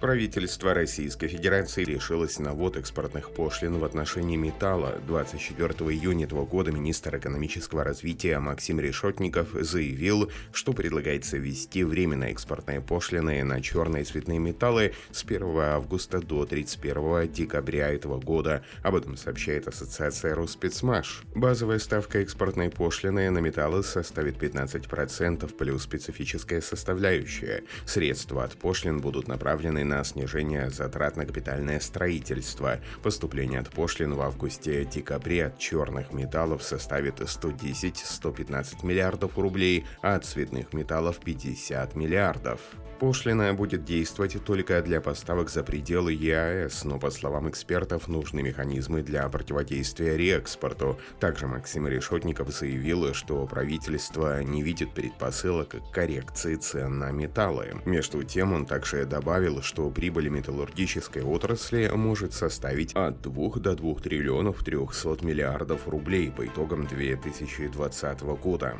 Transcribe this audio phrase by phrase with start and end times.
[0.00, 4.98] Правительство Российской Федерации решилось на ввод экспортных пошлин в отношении металла.
[5.06, 12.80] 24 июня этого года министр экономического развития Максим Решетников заявил, что предлагается ввести временные экспортные
[12.80, 18.64] пошлины на черные цветные металлы с 1 августа до 31 декабря этого года.
[18.82, 21.24] Об этом сообщает Ассоциация Роспецмаш.
[21.34, 27.64] Базовая ставка экспортной пошлины на металлы составит 15% плюс специфическая составляющая.
[27.84, 32.78] Средства от пошлин будут направлены на снижение затрат на капитальное строительство.
[33.02, 40.72] Поступление от пошлин в августе-декабре от черных металлов составит 110-115 миллиардов рублей, а от цветных
[40.72, 42.60] металлов 50 миллиардов.
[43.00, 49.00] Пошлина будет действовать только для поставок за пределы ЕАЭС, но, по словам экспертов, нужны механизмы
[49.00, 50.98] для противодействия реэкспорту.
[51.18, 57.80] Также Максим Решетников заявил, что правительство не видит предпосылок к коррекции цен на металлы.
[57.86, 63.94] Между тем, он также добавил, что прибыль металлургической отрасли может составить от 2 до 2
[63.94, 68.78] триллионов 300 миллиардов рублей по итогам 2020 года.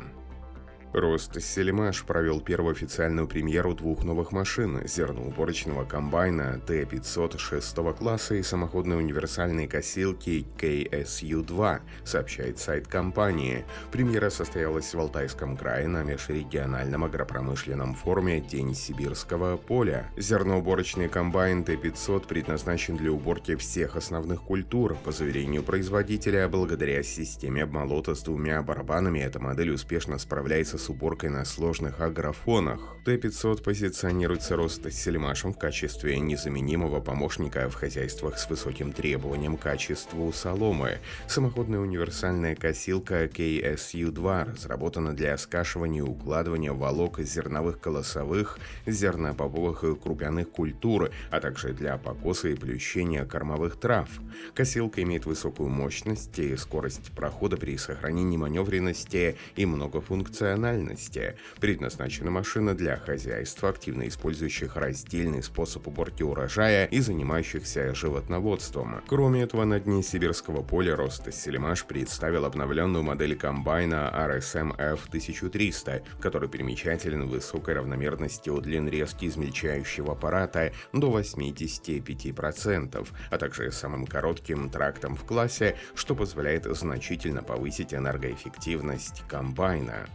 [0.93, 8.97] Ростселимаш провел первую официальную премьеру двух новых машин– зерноуборочного комбайна Т-500 6 класса и самоходной
[8.97, 13.63] универсальной косилки KSU-2, сообщает сайт компании.
[13.91, 20.11] Премьера состоялась в Алтайском крае на межрегиональном агропромышленном форуме «День сибирского поля».
[20.17, 24.97] Зерноуборочный комбайн Т-500 предназначен для уборки всех основных культур.
[25.05, 31.29] По заверению производителя, благодаря системе обмолота с двумя барабанами эта модель успешно справляется с уборкой
[31.29, 32.81] на сложных агрофонах.
[33.05, 40.97] Т-500 позиционируется Ростсельмашем в качестве незаменимого помощника в хозяйствах с высоким требованием к качеству соломы.
[41.27, 50.49] Самоходная универсальная косилка KSU-2 разработана для скашивания и укладывания волок зерновых колосовых, зернобобовых и крупяных
[50.49, 54.09] культур, а также для покоса и плющения кормовых трав.
[54.53, 61.35] Косилка имеет высокую мощность и скорость прохода при сохранении маневренности и многофункциональности функциональности.
[61.59, 69.01] Предназначена машина для хозяйства, активно использующих раздельный способ уборки урожая и занимающихся животноводством.
[69.07, 76.49] Кроме этого, на дне сибирского поля роста Селимаш представил обновленную модель комбайна RSM F1300, который
[76.49, 85.23] примечателен высокой равномерностью длин резки измельчающего аппарата до 85%, а также самым коротким трактом в
[85.25, 90.07] классе, что позволяет значительно повысить энергоэффективность комбайна.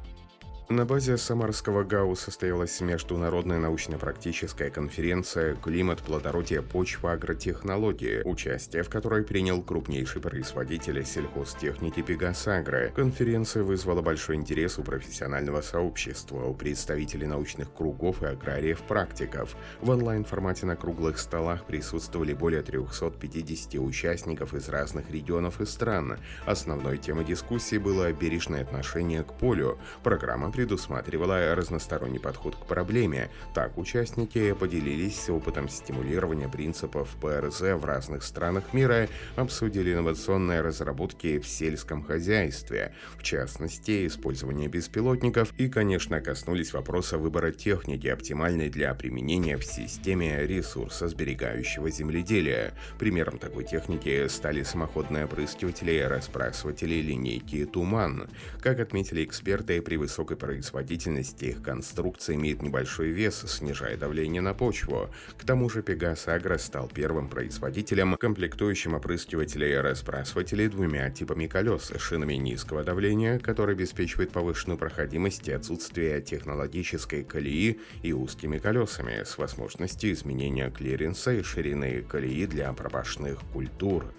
[0.69, 9.23] На базе Самарского ГАУ состоялась международная научно-практическая конференция «Климат, плодородие, почва, агротехнологии», участие в которой
[9.23, 12.91] принял крупнейший производитель сельхозтехники «Пегасагро».
[12.97, 19.55] Конференция вызвала большой интерес у профессионального сообщества, у представителей научных кругов и аграриев-практиков.
[19.81, 26.19] В онлайн-формате на круглых столах присутствовали более 350 участников из разных регионов и стран.
[26.45, 29.79] Основной темой дискуссии было бережное отношение к полю.
[30.03, 33.29] Программа предусматривала разносторонний подход к проблеме.
[33.53, 39.07] Так, участники поделились опытом стимулирования принципов ПРЗ в разных странах мира,
[39.37, 47.53] обсудили инновационные разработки в сельском хозяйстве, в частности, использование беспилотников и, конечно, коснулись вопроса выбора
[47.53, 52.73] техники, оптимальной для применения в системе ресурсосберегающего земледелия.
[52.99, 58.31] Примером такой техники стали самоходные опрыскиватели, распрасыватели, линейки «Туман».
[58.63, 65.11] Как отметили эксперты, при высокой производительности их конструкция имеет небольшой вес, снижая давление на почву.
[65.37, 71.93] К тому же Пегас Агро стал первым производителем, комплектующим опрыскивателей и разбрасывателей двумя типами колес,
[71.99, 79.39] шинами низкого давления, которые обеспечивают повышенную проходимость и отсутствие технологической колеи, и узкими колесами с
[79.39, 84.15] возможностью изменения клиренса и ширины колеи для пропашных культур.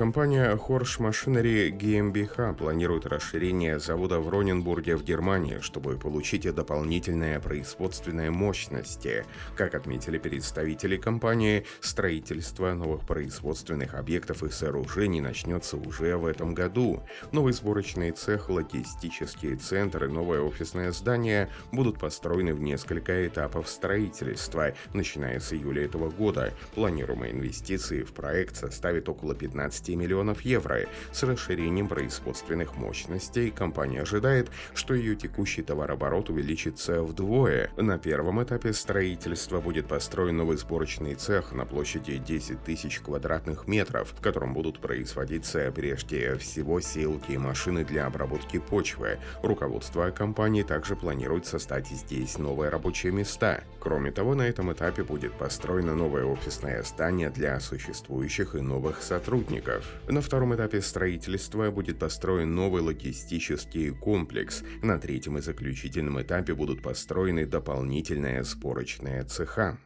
[0.00, 8.30] Компания Horsch Machinery GmbH планирует расширение завода в Роненбурге в Германии, чтобы получить дополнительные производственные
[8.30, 9.26] мощности.
[9.56, 17.02] Как отметили представители компании, строительство новых производственных объектов и сооружений начнется уже в этом году.
[17.32, 25.40] Новый сборочный цех, логистические центры, новое офисное здание будут построены в несколько этапов строительства, начиная
[25.40, 26.54] с июля этого года.
[26.74, 30.80] Планируемые инвестиции в проект составят около 15 миллионов евро.
[31.12, 37.70] С расширением производственных мощностей компания ожидает, что ее текущий товарооборот увеличится вдвое.
[37.76, 44.12] На первом этапе строительства будет построен новый сборочный цех на площади 10 тысяч квадратных метров,
[44.16, 49.18] в котором будут производиться прежде всего сеялки и машины для обработки почвы.
[49.42, 53.62] Руководство компании также планирует создать здесь новые рабочие места.
[53.80, 59.69] Кроме того, на этом этапе будет построено новое офисное здание для существующих и новых сотрудников.
[60.08, 64.62] На втором этапе строительства будет построен новый логистический комплекс.
[64.82, 69.78] На третьем и заключительном этапе будут построены дополнительные сборочные цеха.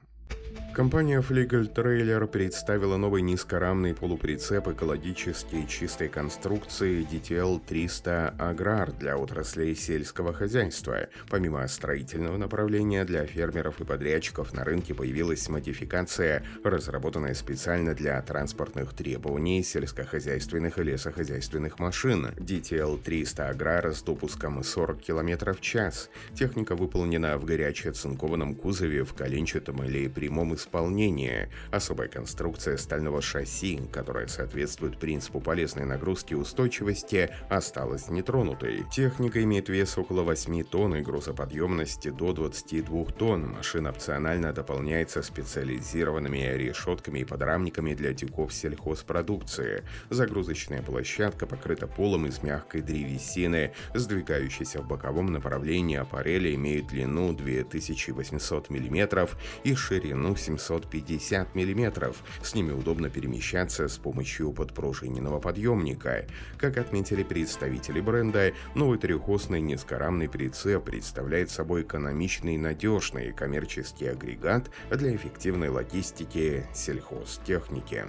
[0.74, 10.32] Компания Fliegel Trailer представила новый низкорамный полуприцеп экологически чистой конструкции DTL-300 Agrar для отраслей сельского
[10.32, 11.06] хозяйства.
[11.30, 18.94] Помимо строительного направления для фермеров и подрядчиков на рынке появилась модификация, разработанная специально для транспортных
[18.94, 22.26] требований сельскохозяйственных и лесохозяйственных машин.
[22.36, 26.10] DTL-300 Agrar с допуском 40 км в час.
[26.34, 31.48] Техника выполнена в горяче оцинкованном кузове в коленчатом или прямом исполнения.
[31.70, 38.84] Особая конструкция стального шасси, которая соответствует принципу полезной нагрузки и устойчивости, осталась нетронутой.
[38.92, 43.52] Техника имеет вес около 8 тонн и грузоподъемности до 22 тонн.
[43.52, 49.84] Машина опционально дополняется специализированными решетками и подрамниками для тюков сельхозпродукции.
[50.10, 58.70] Загрузочная площадка покрыта полом из мягкой древесины, сдвигающаяся в боковом направлении аппареля имеет длину 2800
[58.70, 59.28] мм
[59.62, 62.14] и ширину 700 750 мм.
[62.42, 66.26] С ними удобно перемещаться с помощью подпружиненного подъемника.
[66.58, 74.70] Как отметили представители бренда, новый трехосный низкорамный прицеп представляет собой экономичный и надежный коммерческий агрегат
[74.90, 78.04] для эффективной логистики сельхозтехники.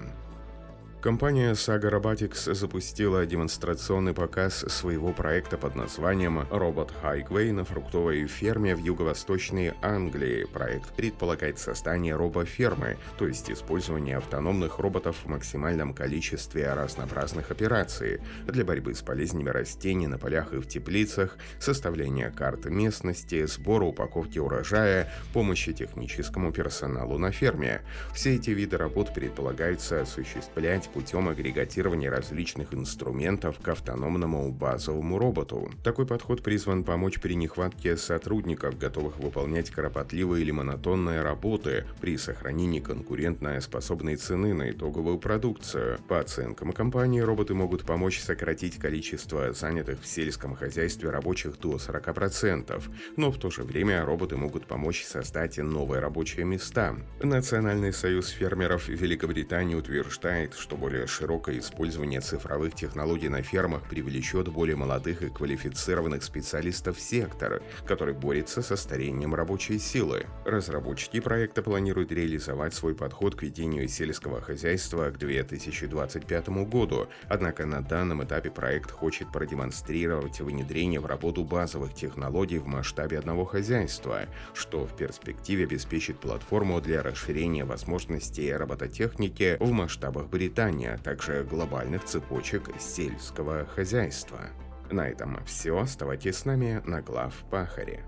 [1.05, 8.75] Компания Saga Robotics запустила демонстрационный показ своего проекта под названием «Робот Highway» на фруктовой ферме
[8.75, 10.45] в юго-восточной Англии.
[10.51, 18.65] Проект предполагает создание робофермы, то есть использование автономных роботов в максимальном количестве разнообразных операций для
[18.65, 25.13] борьбы с болезнями растений на полях и в теплицах, составления карты местности, сбора упаковки урожая,
[25.33, 27.81] помощи техническому персоналу на ферме.
[28.15, 35.69] Все эти виды работ предполагается осуществлять путем агрегатирования различных инструментов к автономному базовому роботу.
[35.83, 42.79] Такой подход призван помочь при нехватке сотрудников, готовых выполнять кропотливые или монотонные работы при сохранении
[42.79, 45.99] конкурентной способной цены на итоговую продукцию.
[46.07, 52.81] По оценкам компании, роботы могут помочь сократить количество занятых в сельском хозяйстве рабочих до 40%,
[53.17, 56.95] но в то же время роботы могут помочь создать новые рабочие места.
[57.21, 64.75] Национальный союз фермеров Великобритании утверждает, что более широкое использование цифровых технологий на фермах привлечет более
[64.75, 70.27] молодых и квалифицированных специалистов сектора, который борется со старением рабочей силы.
[70.45, 77.81] Разработчики проекта планируют реализовать свой подход к ведению сельского хозяйства к 2025 году, однако на
[77.81, 84.85] данном этапе проект хочет продемонстрировать внедрение в работу базовых технологий в масштабе одного хозяйства, что
[84.85, 92.69] в перспективе обеспечит платформу для расширения возможностей робототехники в масштабах Британии а также глобальных цепочек
[92.79, 94.49] сельского хозяйства.
[94.91, 95.79] На этом все.
[95.79, 98.03] Оставайтесь с нами на глав Пахаре.